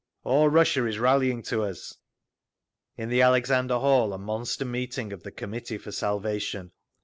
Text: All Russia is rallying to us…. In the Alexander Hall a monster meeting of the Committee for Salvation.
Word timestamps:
All 0.23 0.49
Russia 0.49 0.87
is 0.87 0.97
rallying 0.97 1.43
to 1.43 1.61
us…. 1.61 1.95
In 2.97 3.09
the 3.09 3.21
Alexander 3.21 3.77
Hall 3.77 4.13
a 4.13 4.17
monster 4.17 4.65
meeting 4.65 5.13
of 5.13 5.21
the 5.21 5.29
Committee 5.29 5.77
for 5.77 5.91
Salvation. 5.91 6.71